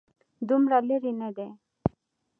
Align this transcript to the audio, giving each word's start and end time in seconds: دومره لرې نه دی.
دومره 0.47 0.77
لرې 0.87 1.11
نه 1.19 1.29
دی. 1.35 1.47